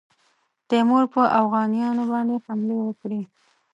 [0.69, 3.21] تیمور پر اوغانیانو باندي حملې وکړې.